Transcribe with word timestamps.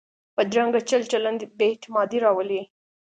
بدرنګه 0.35 0.81
چل 0.89 1.01
چلند 1.11 1.41
بې 1.57 1.67
اعتمادي 1.71 2.17
راولي 2.25 2.61